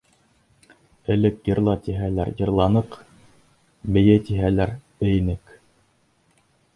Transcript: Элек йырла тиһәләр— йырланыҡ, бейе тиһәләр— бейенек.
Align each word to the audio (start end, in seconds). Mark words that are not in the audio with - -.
Элек 1.15 1.49
йырла 1.49 1.75
тиһәләр— 1.87 2.31
йырланыҡ, 2.41 2.97
бейе 3.97 4.15
тиһәләр— 4.31 4.73
бейенек. 5.05 5.55